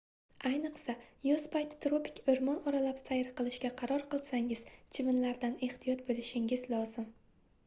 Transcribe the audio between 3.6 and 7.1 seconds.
qaror qilsangiz chivinlardan ehtiyot boʻlishingiz lozim